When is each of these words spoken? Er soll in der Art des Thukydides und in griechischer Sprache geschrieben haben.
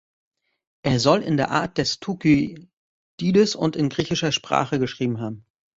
Er 0.81 0.99
soll 0.99 1.21
in 1.21 1.37
der 1.37 1.51
Art 1.51 1.77
des 1.77 1.99
Thukydides 1.99 3.53
und 3.55 3.75
in 3.75 3.87
griechischer 3.89 4.31
Sprache 4.31 4.79
geschrieben 4.79 5.19
haben. 5.21 5.45